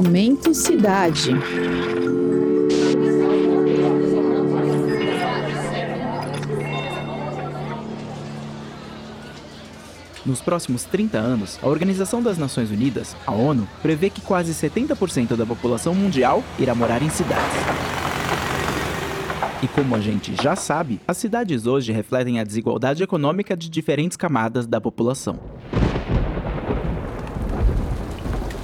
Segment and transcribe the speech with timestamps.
[0.00, 1.32] Momento Cidade.
[10.24, 15.34] Nos próximos 30 anos, a Organização das Nações Unidas, a ONU, prevê que quase 70%
[15.34, 17.58] da população mundial irá morar em cidades.
[19.60, 24.16] E como a gente já sabe, as cidades hoje refletem a desigualdade econômica de diferentes
[24.16, 25.40] camadas da população.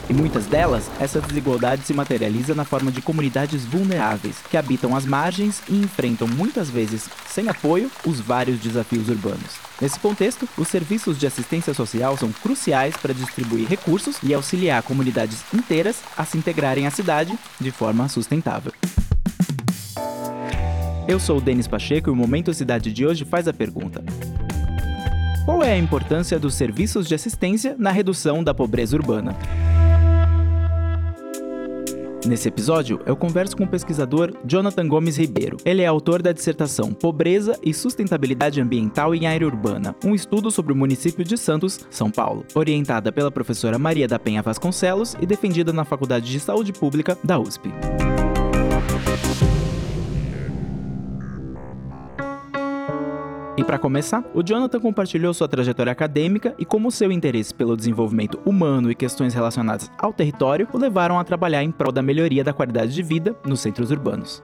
[0.09, 5.07] Em muitas delas, essa desigualdade se materializa na forma de comunidades vulneráveis, que habitam as
[5.07, 9.57] margens e enfrentam muitas vezes, sem apoio, os vários desafios urbanos.
[9.81, 15.43] Nesse contexto, os serviços de assistência social são cruciais para distribuir recursos e auxiliar comunidades
[15.55, 18.73] inteiras a se integrarem à cidade de forma sustentável.
[21.09, 24.05] Eu sou o Denis Pacheco e o Momento Cidade de hoje faz a pergunta:
[25.47, 29.34] Qual é a importância dos serviços de assistência na redução da pobreza urbana?
[32.27, 35.58] Nesse episódio, eu converso com o pesquisador Jonathan Gomes Ribeiro.
[35.64, 40.72] Ele é autor da dissertação Pobreza e Sustentabilidade Ambiental em Área Urbana, um estudo sobre
[40.72, 45.72] o município de Santos, São Paulo, orientada pela professora Maria da Penha Vasconcelos e defendida
[45.72, 47.70] na Faculdade de Saúde Pública da USP.
[53.56, 58.41] E para começar, o Jonathan compartilhou sua trajetória acadêmica e como seu interesse pelo desenvolvimento
[58.44, 62.52] humano e questões relacionadas ao território o levaram a trabalhar em prol da melhoria da
[62.52, 64.42] qualidade de vida nos centros urbanos.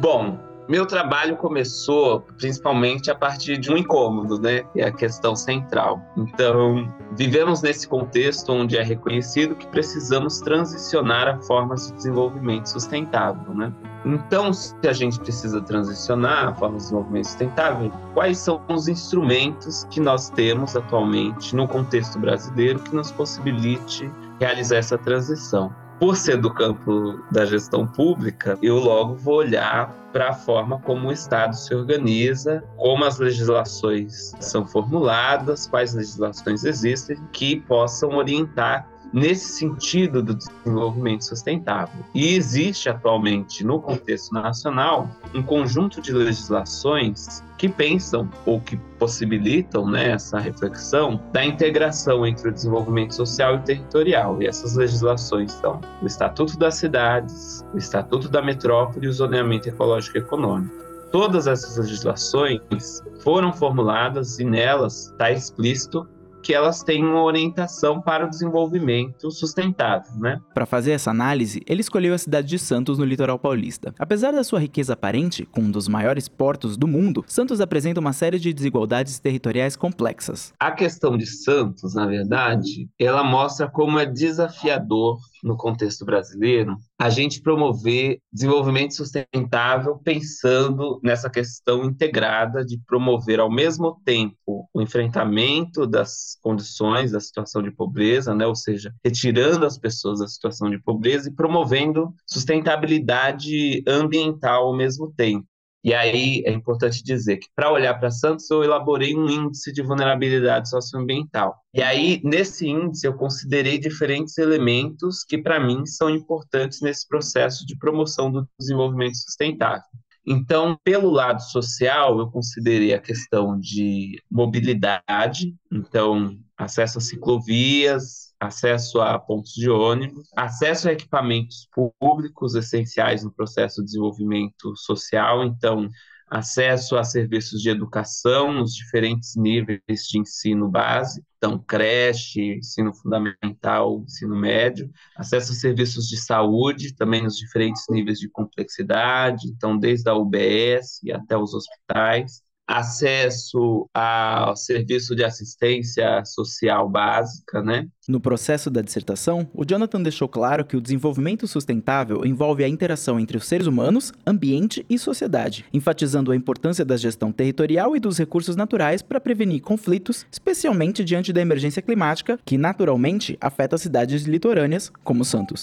[0.00, 0.38] Bom,
[0.68, 4.64] meu trabalho começou principalmente a partir de um incômodo, né?
[4.72, 6.00] Que é a questão central.
[6.16, 13.54] Então, vivemos nesse contexto onde é reconhecido que precisamos transicionar a formas de desenvolvimento sustentável,
[13.54, 13.72] né?
[14.04, 19.84] Então, se a gente precisa transicionar a forma de desenvolvimento sustentável, quais são os instrumentos
[19.90, 25.72] que nós temos atualmente no contexto brasileiro que nos possibilite realizar essa transição?
[25.98, 31.08] Por ser do campo da gestão pública, eu logo vou olhar para a forma como
[31.08, 38.86] o Estado se organiza, como as legislações são formuladas, quais legislações existem que possam orientar
[39.16, 42.04] nesse sentido do desenvolvimento sustentável.
[42.14, 49.88] E existe atualmente no contexto nacional um conjunto de legislações que pensam ou que possibilitam
[49.88, 54.42] né, essa reflexão da integração entre o desenvolvimento social e territorial.
[54.42, 59.66] E essas legislações são o Estatuto das Cidades, o Estatuto da Metrópole e o Zoneamento
[59.66, 60.74] Ecológico e Econômico.
[61.10, 66.06] Todas essas legislações foram formuladas e nelas está explícito
[66.46, 70.40] que elas têm uma orientação para o desenvolvimento sustentável, né?
[70.54, 73.92] Para fazer essa análise, ele escolheu a cidade de Santos no litoral paulista.
[73.98, 78.12] Apesar da sua riqueza aparente, com um dos maiores portos do mundo, Santos apresenta uma
[78.12, 80.54] série de desigualdades territoriais complexas.
[80.60, 87.08] A questão de Santos, na verdade, ela mostra como é desafiador no contexto brasileiro, a
[87.08, 95.86] gente promover desenvolvimento sustentável pensando nessa questão integrada de promover ao mesmo tempo o enfrentamento
[95.86, 100.82] das condições da situação de pobreza, né, ou seja, retirando as pessoas da situação de
[100.82, 105.46] pobreza e promovendo sustentabilidade ambiental ao mesmo tempo.
[105.86, 109.84] E aí é importante dizer que para olhar para Santos eu elaborei um índice de
[109.84, 111.54] vulnerabilidade socioambiental.
[111.72, 117.64] E aí nesse índice eu considerei diferentes elementos que para mim são importantes nesse processo
[117.64, 119.84] de promoção do desenvolvimento sustentável.
[120.26, 129.00] Então, pelo lado social, eu considerei a questão de mobilidade, então acesso a ciclovias, acesso
[129.00, 131.68] a pontos de ônibus, acesso a equipamentos
[131.98, 135.88] públicos essenciais no processo de desenvolvimento social, então
[136.28, 139.80] acesso a serviços de educação nos diferentes níveis
[140.10, 147.22] de ensino base, então creche, ensino fundamental, ensino médio, acesso a serviços de saúde também
[147.22, 155.14] nos diferentes níveis de complexidade, então desde a UBS até os hospitais, acesso ao serviço
[155.14, 157.86] de assistência social básica, né?
[158.08, 163.20] No processo da dissertação, o Jonathan deixou claro que o desenvolvimento sustentável envolve a interação
[163.20, 168.18] entre os seres humanos, ambiente e sociedade, enfatizando a importância da gestão territorial e dos
[168.18, 174.90] recursos naturais para prevenir conflitos, especialmente diante da emergência climática, que naturalmente afeta cidades litorâneas,
[175.04, 175.62] como Santos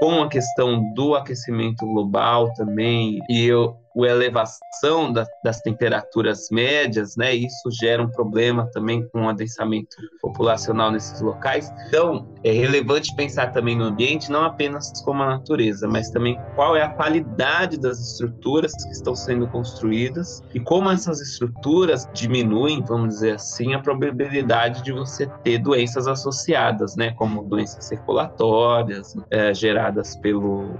[0.00, 7.16] com a questão do aquecimento global também, e eu a elevação da, das temperaturas médias,
[7.16, 7.34] né?
[7.34, 11.72] Isso gera um problema também com o adensamento populacional nesses locais.
[11.86, 16.76] Então, é relevante pensar também no ambiente, não apenas como a natureza, mas também qual
[16.76, 23.14] é a qualidade das estruturas que estão sendo construídas e como essas estruturas diminuem, vamos
[23.14, 27.12] dizer assim, a probabilidade de você ter doenças associadas, né?
[27.12, 30.78] Como doenças circulatórias é, geradas pelo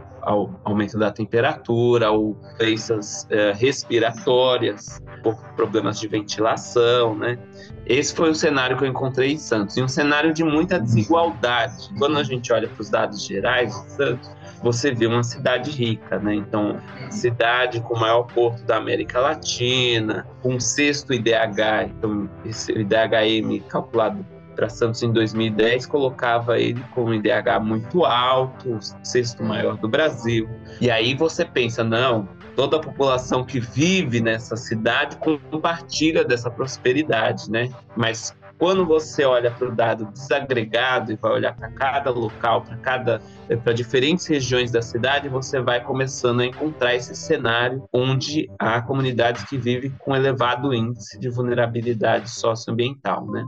[0.65, 7.39] aumento da temperatura ou doenças é, respiratórias por problemas de ventilação, né?
[7.87, 11.91] Esse foi o cenário que eu encontrei em Santos, e um cenário de muita desigualdade.
[11.99, 14.31] Quando a gente olha para os dados gerais de Santos,
[14.63, 16.35] você vê uma cidade rica, né?
[16.35, 22.73] Então, cidade com o maior porto da América Latina, com um sexto IDH, então esse
[22.73, 29.77] IDHM calculado para Santos em 2010 colocava ele com um IDH muito alto, sexto maior
[29.77, 30.49] do Brasil.
[30.81, 37.51] E aí você pensa, não, toda a população que vive nessa cidade compartilha dessa prosperidade,
[37.51, 37.71] né?
[37.97, 42.77] Mas quando você olha para o dado desagregado e vai olhar para cada local, para
[42.77, 48.49] cada eh, para diferentes regiões da cidade, você vai começando a encontrar esse cenário onde
[48.59, 53.45] há comunidades que vivem com elevado índice de vulnerabilidade socioambiental, né?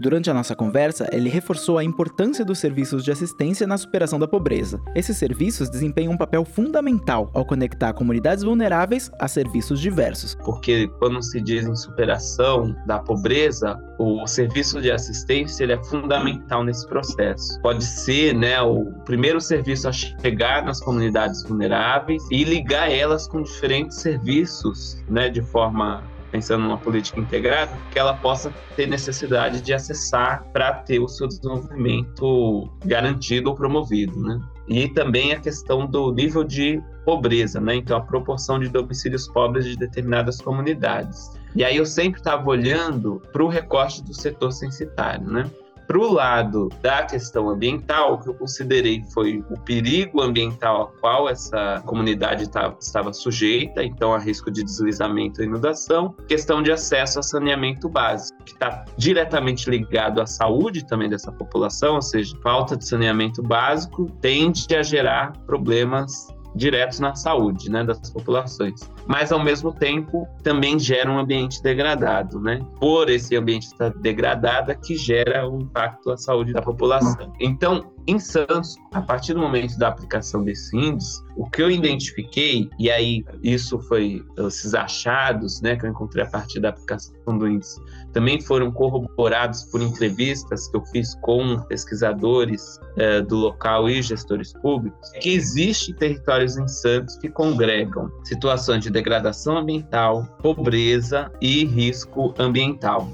[0.00, 4.26] Durante a nossa conversa, ele reforçou a importância dos serviços de assistência na superação da
[4.26, 4.80] pobreza.
[4.94, 10.34] Esses serviços desempenham um papel fundamental ao conectar comunidades vulneráveis a serviços diversos.
[10.36, 16.64] Porque quando se diz em superação da pobreza, o serviço de assistência ele é fundamental
[16.64, 17.60] nesse processo.
[17.60, 23.42] Pode ser né, o primeiro serviço a chegar nas comunidades vulneráveis e ligar elas com
[23.42, 29.72] diferentes serviços né, de forma pensando numa política integrada, que ela possa ter necessidade de
[29.72, 34.40] acessar para ter o seu desenvolvimento garantido ou promovido, né?
[34.68, 37.74] E também a questão do nível de pobreza, né?
[37.74, 41.32] Então a proporção de domicílios pobres de determinadas comunidades.
[41.54, 45.50] E aí eu sempre estava olhando para o recorte do setor censitário, né?
[45.90, 51.00] Para o lado da questão ambiental, o que eu considerei foi o perigo ambiental a
[51.00, 52.44] qual essa comunidade
[52.78, 58.40] estava sujeita, então a risco de deslizamento e inundação, questão de acesso a saneamento básico,
[58.44, 64.06] que está diretamente ligado à saúde também dessa população, ou seja, falta de saneamento básico
[64.20, 68.80] tende a gerar problemas diretos na saúde né, das populações.
[69.06, 72.60] Mas, ao mesmo tempo, também gera um ambiente degradado, né?
[72.78, 77.32] Por esse ambiente estar degradado, é que gera um impacto à saúde da população.
[77.40, 82.68] Então, em Santos, a partir do momento da aplicação desse índice, o que eu identifiquei,
[82.78, 87.48] e aí isso foi esses achados né, que eu encontrei a partir da aplicação do
[87.48, 87.80] índice,
[88.12, 94.52] também foram corroborados por entrevistas que eu fiz com pesquisadores é, do local e gestores
[94.54, 102.34] públicos, que existem territórios em Santos que congregam situações de degradação ambiental, pobreza e risco
[102.38, 103.08] ambiental.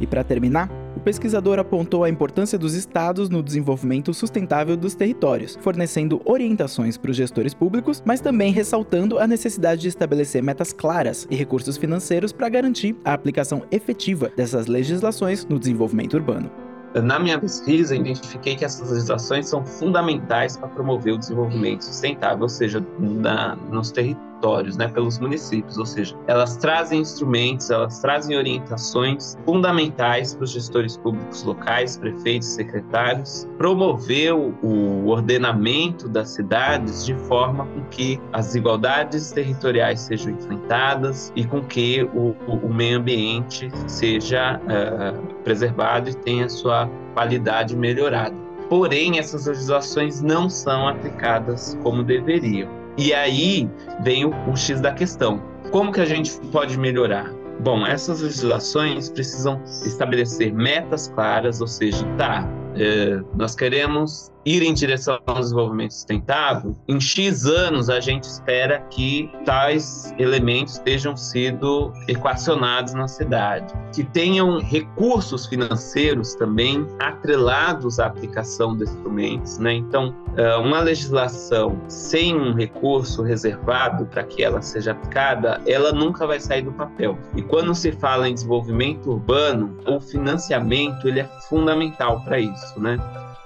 [0.00, 5.56] E para terminar, o pesquisador apontou a importância dos estados no desenvolvimento sustentável dos territórios,
[5.60, 11.24] fornecendo orientações para os gestores públicos, mas também ressaltando a necessidade de estabelecer metas claras
[11.30, 16.50] e recursos financeiros para garantir a aplicação efetiva dessas legislações no desenvolvimento urbano.
[16.94, 22.48] Na minha pesquisa, identifiquei que essas legislações são fundamentais para promover o desenvolvimento sustentável, ou
[22.48, 28.36] seja, na, nos territórios territórios, né, pelos municípios, ou seja, elas trazem instrumentos, elas trazem
[28.36, 37.14] orientações fundamentais para os gestores públicos locais, prefeitos, secretários, promover o ordenamento das cidades de
[37.14, 43.70] forma com que as desigualdades territoriais sejam enfrentadas e com que o, o meio ambiente
[43.86, 48.34] seja uh, preservado e tenha sua qualidade melhorada.
[48.68, 52.77] Porém, essas legislações não são aplicadas como deveriam.
[52.98, 53.70] E aí
[54.02, 55.40] vem o, o X da questão.
[55.70, 57.32] Como que a gente pode melhorar?
[57.60, 62.44] Bom, essas legislações precisam estabelecer metas claras, ou seja, tá,
[62.76, 68.80] é, nós queremos ir em direção ao desenvolvimento sustentável, em X anos a gente espera
[68.90, 78.06] que tais elementos estejam sido equacionados na cidade, que tenham recursos financeiros também atrelados à
[78.06, 79.74] aplicação de instrumentos, né?
[79.74, 86.26] Então, é, uma legislação sem um recurso reservado para que ela seja aplicada, ela nunca
[86.26, 87.18] vai sair do papel.
[87.36, 92.98] E quando se fala em desenvolvimento urbano, o financiamento ele é fundamental para isso, né?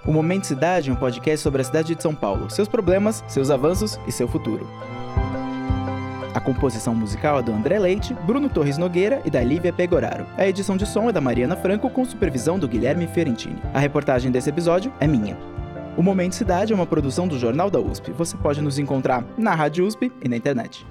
[0.04, 3.50] O Momento Cidade é um podcast sobre a cidade de São Paulo, seus problemas, seus
[3.50, 4.68] avanços e seu futuro.
[6.34, 10.26] A composição musical é do André Leite, Bruno Torres Nogueira e da Lívia Pegoraro.
[10.36, 13.62] A edição de som é da Mariana Franco com supervisão do Guilherme Fiorentini.
[13.72, 15.36] A reportagem desse episódio é minha.
[15.96, 18.10] O Momento Cidade é uma produção do Jornal da USP.
[18.12, 20.84] Você pode nos encontrar na Rádio USP e na internet.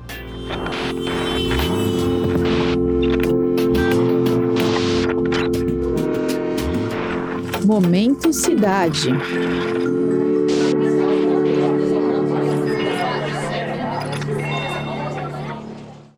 [7.72, 9.08] Momento Cidade.